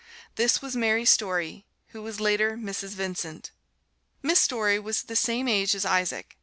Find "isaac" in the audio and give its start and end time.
5.85-6.37